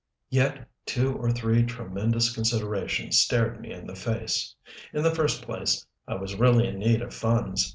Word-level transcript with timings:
Yet 0.31 0.67
two 0.87 1.15
or 1.15 1.29
three 1.29 1.61
tremendous 1.63 2.33
considerations 2.33 3.19
stared 3.19 3.61
me 3.61 3.71
in 3.71 3.85
the 3.85 3.93
face. 3.93 4.55
In 4.93 5.03
the 5.03 5.13
first 5.13 5.43
place, 5.43 5.85
I 6.07 6.15
was 6.15 6.33
really 6.39 6.67
in 6.67 6.79
need 6.79 7.03
of 7.03 7.13
funds. 7.13 7.69